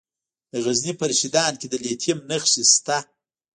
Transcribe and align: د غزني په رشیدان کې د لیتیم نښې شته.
د 0.51 0.53
غزني 0.65 0.93
په 0.99 1.05
رشیدان 1.11 1.53
کې 1.59 1.67
د 1.69 1.73
لیتیم 1.83 2.17
نښې 2.29 2.63
شته. 2.73 2.97